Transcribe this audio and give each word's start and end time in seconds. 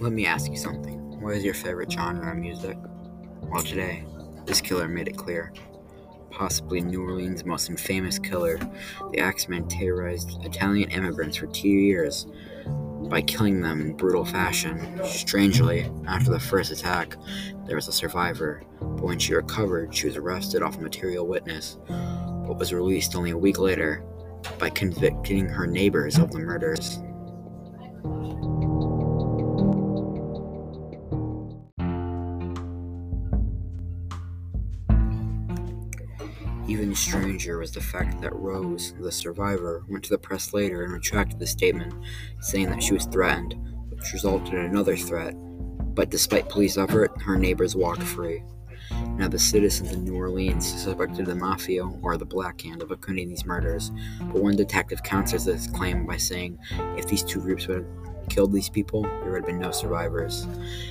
Let 0.00 0.12
me 0.12 0.26
ask 0.26 0.48
you 0.48 0.56
something. 0.56 1.20
What 1.20 1.34
is 1.34 1.42
your 1.42 1.54
favorite 1.54 1.90
genre 1.90 2.30
of 2.30 2.38
music? 2.38 2.76
Well, 3.42 3.62
today, 3.64 4.04
this 4.46 4.60
killer 4.60 4.86
made 4.86 5.08
it 5.08 5.16
clear. 5.16 5.52
Possibly 6.30 6.80
New 6.80 7.02
Orleans' 7.02 7.44
most 7.44 7.68
infamous 7.68 8.16
killer, 8.16 8.60
the 9.10 9.18
Axeman 9.18 9.66
terrorized 9.66 10.38
Italian 10.44 10.92
immigrants 10.92 11.36
for 11.36 11.48
two 11.48 11.68
years 11.68 12.28
by 13.10 13.22
killing 13.22 13.60
them 13.60 13.80
in 13.80 13.96
brutal 13.96 14.24
fashion. 14.24 15.00
Strangely, 15.04 15.90
after 16.06 16.30
the 16.30 16.38
first 16.38 16.70
attack, 16.70 17.16
there 17.66 17.74
was 17.74 17.88
a 17.88 17.92
survivor, 17.92 18.62
but 18.80 19.02
when 19.02 19.18
she 19.18 19.34
recovered, 19.34 19.92
she 19.92 20.06
was 20.06 20.16
arrested 20.16 20.62
off 20.62 20.76
a 20.76 20.80
material 20.80 21.26
witness, 21.26 21.76
but 21.88 22.56
was 22.56 22.72
released 22.72 23.16
only 23.16 23.30
a 23.30 23.38
week 23.38 23.58
later 23.58 24.04
by 24.60 24.70
convicting 24.70 25.48
her 25.48 25.66
neighbors 25.66 26.18
of 26.18 26.30
the 26.30 26.38
murders. 26.38 27.00
Even 36.68 36.94
stranger 36.94 37.58
was 37.58 37.72
the 37.72 37.80
fact 37.80 38.20
that 38.20 38.36
Rose, 38.36 38.92
the 39.00 39.10
survivor, 39.10 39.84
went 39.88 40.04
to 40.04 40.10
the 40.10 40.18
press 40.18 40.52
later 40.52 40.84
and 40.84 40.92
retracted 40.92 41.38
the 41.38 41.46
statement, 41.46 41.94
saying 42.40 42.68
that 42.68 42.82
she 42.82 42.92
was 42.92 43.06
threatened, 43.06 43.54
which 43.88 44.12
resulted 44.12 44.52
in 44.52 44.66
another 44.66 44.94
threat. 44.94 45.34
But 45.94 46.10
despite 46.10 46.50
police 46.50 46.76
effort, 46.76 47.10
her 47.22 47.38
neighbors 47.38 47.74
walked 47.74 48.02
free. 48.02 48.42
Now, 49.16 49.28
the 49.28 49.38
citizens 49.38 49.92
in 49.92 50.04
New 50.04 50.14
Orleans 50.14 50.66
suspected 50.66 51.24
the 51.24 51.34
Mafia 51.34 51.86
or 52.02 52.18
the 52.18 52.26
Black 52.26 52.60
Hand 52.60 52.82
of 52.82 53.00
committing 53.00 53.30
these 53.30 53.46
murders, 53.46 53.90
but 54.20 54.42
one 54.42 54.54
detective 54.54 55.02
counters 55.02 55.46
this 55.46 55.68
claim 55.68 56.04
by 56.06 56.18
saying 56.18 56.58
if 56.98 57.06
these 57.06 57.22
two 57.22 57.40
groups 57.40 57.66
would 57.66 57.78
have 57.78 58.28
killed 58.28 58.52
these 58.52 58.68
people, 58.68 59.02
there 59.02 59.30
would 59.30 59.40
have 59.40 59.46
been 59.46 59.58
no 59.58 59.70
survivors. 59.70 60.42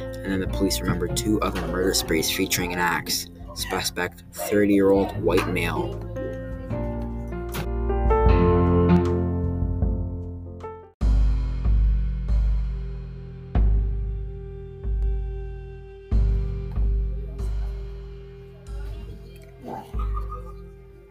And 0.01 0.25
then 0.25 0.39
the 0.39 0.47
police 0.47 0.81
remembered 0.81 1.15
two 1.15 1.39
other 1.41 1.61
murder 1.67 1.93
sprees 1.93 2.31
featuring 2.31 2.73
an 2.73 2.79
axe. 2.79 3.27
Suspect 3.57 4.23
30 4.33 4.71
year 4.71 4.91
old 4.91 5.19
white 5.23 5.47
male. 5.49 5.95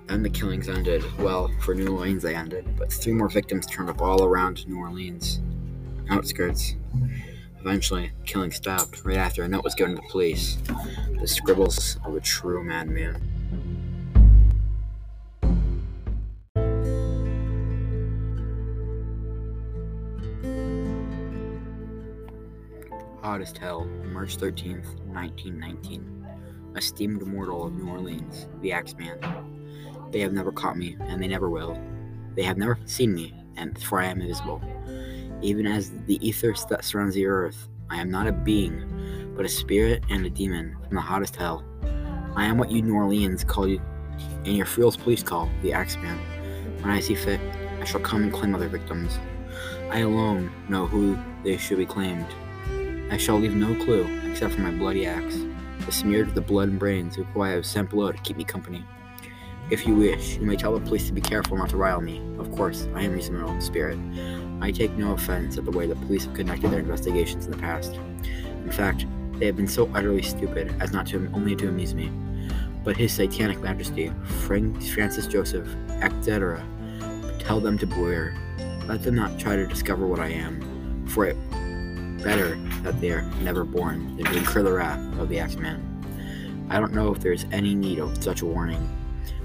And 0.08 0.24
the 0.24 0.30
killings 0.30 0.68
ended. 0.68 1.04
Well, 1.18 1.50
for 1.62 1.74
New 1.74 1.96
Orleans, 1.96 2.22
they 2.22 2.36
ended, 2.36 2.64
but 2.78 2.92
three 2.92 3.12
more 3.12 3.28
victims 3.28 3.66
turned 3.66 3.90
up 3.90 4.00
all 4.00 4.22
around 4.24 4.66
New 4.68 4.78
Orleans 4.78 5.40
outskirts. 6.08 6.76
Eventually, 7.58 8.12
killing 8.24 8.52
stopped 8.52 9.04
right 9.04 9.16
after 9.16 9.42
a 9.42 9.48
note 9.48 9.64
was 9.64 9.74
given 9.74 9.96
to 9.96 10.00
the 10.00 10.08
police. 10.08 10.58
The 11.18 11.26
scribbles 11.26 11.98
of 12.04 12.14
a 12.14 12.20
true 12.20 12.62
madman. 12.62 13.16
Hot 23.22 23.40
as 23.40 23.56
Hell, 23.56 23.86
March 24.12 24.36
13th, 24.36 24.84
1919. 25.06 26.26
Esteemed 26.76 27.26
mortal 27.26 27.66
of 27.66 27.72
New 27.72 27.90
Orleans, 27.90 28.46
the 28.60 28.72
Axeman. 28.72 29.18
They 30.12 30.20
have 30.20 30.32
never 30.32 30.52
caught 30.52 30.76
me, 30.76 30.96
and 31.00 31.20
they 31.20 31.26
never 31.26 31.50
will. 31.50 31.76
They 32.36 32.42
have 32.42 32.58
never 32.58 32.78
seen 32.84 33.14
me, 33.14 33.34
and 33.56 33.82
for 33.82 33.98
I 34.00 34.04
am 34.04 34.20
invisible. 34.20 34.62
Even 35.42 35.66
as 35.66 35.90
the 36.06 36.24
ether 36.26 36.54
that 36.68 36.84
surrounds 36.84 37.14
the 37.14 37.26
earth, 37.26 37.68
I 37.90 38.00
am 38.00 38.10
not 38.10 38.26
a 38.26 38.32
being, 38.32 39.25
but 39.36 39.44
a 39.44 39.48
spirit 39.48 40.02
and 40.08 40.24
a 40.24 40.30
demon 40.30 40.76
from 40.86 40.96
the 40.96 41.00
hottest 41.00 41.36
hell. 41.36 41.64
I 42.34 42.46
am 42.46 42.58
what 42.58 42.70
you 42.70 42.82
New 42.82 42.94
Orleans 42.94 43.44
call 43.44 43.68
you, 43.68 43.80
and 44.44 44.56
your 44.56 44.66
fools 44.66 44.96
police 44.96 45.22
call 45.22 45.50
the 45.62 45.72
Axeman. 45.72 46.18
When 46.80 46.90
I 46.90 47.00
see 47.00 47.14
fit, 47.14 47.40
I 47.80 47.84
shall 47.84 48.00
come 48.00 48.24
and 48.24 48.32
claim 48.32 48.54
other 48.54 48.68
victims. 48.68 49.18
I 49.90 50.00
alone 50.00 50.50
know 50.68 50.86
who 50.86 51.18
they 51.44 51.56
should 51.56 51.78
be 51.78 51.86
claimed. 51.86 52.26
I 53.10 53.16
shall 53.16 53.38
leave 53.38 53.54
no 53.54 53.74
clue 53.84 54.06
except 54.30 54.54
for 54.54 54.60
my 54.62 54.70
bloody 54.70 55.06
axe, 55.06 55.38
besmeared 55.84 56.26
with 56.26 56.34
the 56.34 56.40
blood 56.40 56.68
and 56.68 56.78
brains 56.78 57.18
of 57.18 57.26
who 57.26 57.42
I 57.42 57.50
have 57.50 57.66
sent 57.66 57.90
below 57.90 58.10
to 58.10 58.18
keep 58.18 58.36
me 58.36 58.44
company. 58.44 58.84
If 59.68 59.86
you 59.86 59.96
wish, 59.96 60.36
you 60.36 60.42
may 60.42 60.56
tell 60.56 60.78
the 60.78 60.84
police 60.84 61.06
to 61.08 61.12
be 61.12 61.20
careful 61.20 61.56
not 61.56 61.70
to 61.70 61.76
rile 61.76 62.00
me. 62.00 62.22
Of 62.38 62.52
course, 62.52 62.86
I 62.94 63.02
am 63.02 63.12
reasonable 63.12 63.60
spirit. 63.60 63.98
I 64.60 64.70
take 64.70 64.92
no 64.92 65.12
offense 65.12 65.58
at 65.58 65.64
the 65.64 65.72
way 65.72 65.86
the 65.86 65.96
police 65.96 66.24
have 66.24 66.34
conducted 66.34 66.70
their 66.70 66.78
investigations 66.78 67.46
in 67.46 67.50
the 67.50 67.58
past. 67.58 67.94
In 67.94 68.70
fact, 68.70 69.06
they 69.38 69.46
have 69.46 69.56
been 69.56 69.68
so 69.68 69.90
utterly 69.94 70.22
stupid 70.22 70.74
as 70.80 70.92
not 70.92 71.06
to 71.08 71.30
only 71.32 71.54
to 71.56 71.68
amuse 71.68 71.94
me. 71.94 72.10
But 72.84 72.96
His 72.96 73.12
Satanic 73.12 73.60
Majesty, 73.60 74.12
Frank, 74.24 74.82
Francis 74.82 75.26
Joseph, 75.26 75.68
etc., 76.00 76.64
tell 77.38 77.60
them 77.60 77.78
to 77.78 77.86
beware. 77.86 78.36
Let 78.86 79.02
them 79.02 79.14
not 79.14 79.38
try 79.38 79.56
to 79.56 79.66
discover 79.66 80.06
what 80.06 80.20
I 80.20 80.28
am, 80.28 81.06
for 81.08 81.26
it 81.26 81.36
better 82.22 82.56
that 82.82 83.00
they 83.00 83.10
are 83.10 83.22
never 83.42 83.64
born 83.64 84.16
than 84.16 84.26
to 84.26 84.36
incur 84.36 84.62
the 84.62 84.72
wrath 84.72 85.00
of 85.18 85.28
the 85.28 85.38
Axeman. 85.38 86.66
I 86.70 86.80
don't 86.80 86.94
know 86.94 87.12
if 87.12 87.20
there 87.20 87.32
is 87.32 87.46
any 87.52 87.74
need 87.74 87.98
of 87.98 88.22
such 88.22 88.42
a 88.42 88.46
warning, 88.46 88.88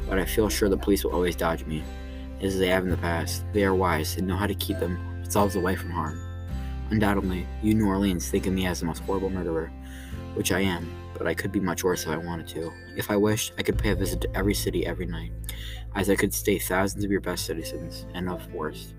but 0.08 0.18
I 0.20 0.26
feel 0.26 0.50
sure 0.50 0.70
the 0.70 0.78
police 0.78 1.04
will 1.04 1.14
always 1.14 1.36
dodge 1.36 1.66
me, 1.66 1.84
as 2.42 2.58
they 2.58 2.68
have 2.68 2.84
in 2.84 2.90
the 2.90 2.98
past. 2.98 3.44
They 3.54 3.64
are 3.64 3.76
wise 3.76 4.18
and 4.18 4.28
know 4.28 4.36
how 4.36 4.48
to 4.48 4.56
keep 4.56 4.80
themselves 4.80 5.56
away 5.56 5.76
from 5.76 5.92
harm. 5.92 6.31
Undoubtedly, 6.92 7.48
you 7.64 7.74
New 7.74 7.88
Orleans 7.88 8.30
think 8.30 8.46
of 8.48 8.54
me 8.54 8.66
as 8.66 8.82
the 8.82 8.86
most 8.86 9.00
horrible 9.04 9.30
murderer, 9.30 9.72
which 10.34 10.52
I 10.52 10.60
am, 10.60 10.92
but 11.18 11.26
I 11.26 11.34
could 11.34 11.52
be 11.52 11.62
much 11.62 11.86
worse 11.86 12.04
if 12.04 12.10
I 12.10 12.18
wanted 12.18 12.50
to. 12.50 12.70
If 12.98 13.10
I 13.10 13.16
wished, 13.16 13.54
I 13.58 13.64
could 13.64 13.78
pay 13.78 13.92
a 13.92 13.96
visit 13.96 14.20
to 14.22 14.38
every 14.38 14.54
city 14.54 14.86
every 14.86 15.06
night, 15.06 15.32
as 15.96 16.10
I 16.10 16.18
could 16.18 16.34
stay 16.34 16.60
thousands 16.60 17.06
of 17.06 17.12
your 17.12 17.22
best 17.22 17.46
citizens, 17.46 18.06
and 18.14 18.30
of 18.30 18.46
worst. 18.54 18.94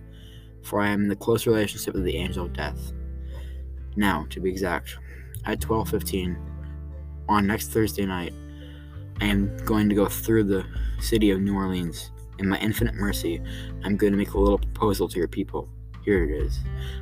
For 0.62 0.80
I 0.80 0.88
am 0.88 1.02
in 1.02 1.08
the 1.08 1.16
close 1.16 1.46
relationship 1.46 1.92
with 1.92 2.04
the 2.04 2.16
angel 2.16 2.46
of 2.46 2.54
death. 2.54 2.92
Now, 3.94 4.26
to 4.30 4.40
be 4.40 4.48
exact, 4.48 4.96
at 5.44 5.60
12:15 5.60 6.38
on 7.28 7.46
next 7.46 7.72
Thursday 7.72 8.06
night, 8.06 8.32
I 9.20 9.26
am 9.26 9.54
going 9.66 9.90
to 9.90 9.94
go 9.94 10.06
through 10.06 10.44
the 10.44 10.64
city 10.98 11.30
of 11.30 11.42
New 11.42 11.54
Orleans. 11.54 12.10
In 12.38 12.48
my 12.48 12.58
infinite 12.58 12.94
mercy, 12.94 13.42
I'm 13.84 13.98
going 13.98 14.12
to 14.14 14.18
make 14.18 14.32
a 14.32 14.40
little 14.40 14.58
proposal 14.58 15.08
to 15.08 15.18
your 15.18 15.28
people. 15.28 15.68
Here 16.04 16.24
it 16.24 16.46
is. 16.46 16.58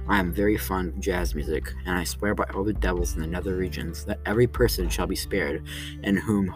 I 0.08 0.18
am 0.18 0.32
very 0.32 0.58
fond 0.58 0.90
of 0.90 1.00
jazz 1.00 1.34
music, 1.34 1.72
and 1.86 1.96
I 1.96 2.04
swear 2.04 2.34
by 2.34 2.44
all 2.54 2.64
the 2.64 2.72
devils 2.72 3.14
in 3.14 3.20
the 3.20 3.26
nether 3.26 3.56
regions 3.56 4.04
that 4.04 4.20
every 4.26 4.46
person 4.46 4.90
shall 4.90 5.06
be 5.06 5.16
spared, 5.16 5.66
in 6.02 6.16
whom 6.16 6.54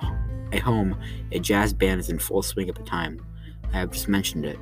a 0.53 0.59
home 0.59 1.00
a 1.32 1.38
jazz 1.38 1.72
band 1.72 2.00
is 2.00 2.10
in 2.10 2.19
full 2.19 2.43
swing 2.43 2.69
at 2.69 2.75
the 2.75 2.82
time. 2.82 3.25
I 3.72 3.78
have 3.78 3.93
just 3.93 4.09
mentioned 4.09 4.44
it. 4.44 4.59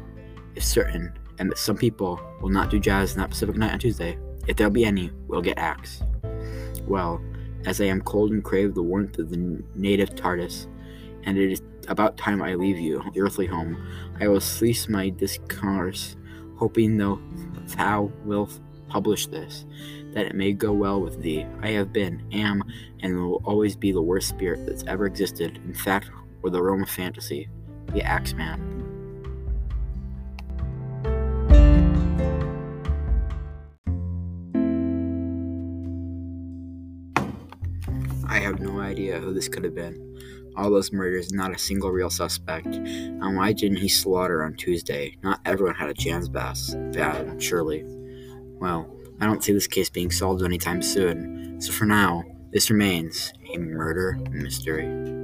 If 0.54 0.62
certain, 0.64 1.12
and 1.38 1.50
that 1.50 1.58
some 1.58 1.76
people 1.76 2.20
will 2.40 2.50
not 2.50 2.70
do 2.70 2.78
jazz 2.78 3.14
in 3.14 3.18
that 3.18 3.30
Pacific 3.30 3.56
night 3.56 3.72
on 3.72 3.78
Tuesday, 3.78 4.18
if 4.46 4.56
there'll 4.56 4.72
be 4.72 4.84
any, 4.84 5.10
we'll 5.26 5.42
get 5.42 5.58
axed. 5.58 6.04
Well, 6.86 7.20
as 7.64 7.80
I 7.80 7.84
am 7.86 8.00
cold 8.02 8.32
and 8.32 8.44
crave 8.44 8.74
the 8.74 8.82
warmth 8.82 9.18
of 9.18 9.30
the 9.30 9.62
native 9.74 10.14
Tartarus, 10.14 10.68
and 11.24 11.38
it 11.38 11.52
is 11.52 11.62
about 11.88 12.16
time 12.16 12.42
I 12.42 12.54
leave 12.54 12.78
you, 12.78 13.02
the 13.12 13.20
earthly 13.20 13.46
home, 13.46 13.76
I 14.20 14.28
will 14.28 14.40
cease 14.40 14.88
my 14.88 15.08
discourse, 15.08 16.16
hoping 16.56 16.96
though 16.96 17.20
thou 17.76 18.10
wilt 18.24 18.60
publish 18.88 19.26
this, 19.26 19.64
that 20.12 20.26
it 20.26 20.34
may 20.34 20.52
go 20.52 20.72
well 20.72 21.00
with 21.00 21.22
thee. 21.22 21.46
I 21.62 21.70
have 21.70 21.92
been, 21.92 22.22
am, 22.32 22.62
and 23.00 23.16
will 23.16 23.42
always 23.44 23.74
be 23.74 23.92
the 23.92 24.02
worst 24.02 24.28
spirit 24.28 24.66
that's 24.66 24.84
ever 24.84 25.06
existed, 25.06 25.58
in 25.64 25.74
fact, 25.74 26.10
or 26.42 26.50
the 26.50 26.62
realm 26.62 26.82
of 26.82 26.90
fantasy, 26.90 27.48
the 27.92 28.02
Axeman. 28.02 28.68
I 38.28 38.38
have 38.38 38.60
no 38.60 38.80
idea 38.80 39.18
who 39.20 39.34
this 39.34 39.48
could 39.48 39.64
have 39.64 39.74
been. 39.74 40.08
All 40.56 40.70
those 40.70 40.92
murders, 40.92 41.32
not 41.32 41.54
a 41.54 41.58
single 41.58 41.90
real 41.90 42.10
suspect. 42.10 42.66
And 42.66 43.36
why 43.36 43.52
didn't 43.52 43.78
he 43.78 43.88
slaughter 43.88 44.44
on 44.44 44.54
Tuesday? 44.54 45.16
Not 45.22 45.40
everyone 45.44 45.74
had 45.74 45.88
a 45.88 45.94
chance 45.94 46.28
bass. 46.28 46.74
Bad, 46.92 47.42
surely. 47.42 47.84
Well, 47.86 48.94
I 49.20 49.26
don't 49.26 49.42
see 49.42 49.52
this 49.52 49.66
case 49.66 49.88
being 49.88 50.10
solved 50.10 50.42
anytime 50.42 50.82
soon. 50.82 51.60
So 51.60 51.72
for 51.72 51.84
now, 51.84 52.24
this 52.50 52.70
remains 52.70 53.32
a 53.54 53.58
murder 53.58 54.18
mystery. 54.30 55.21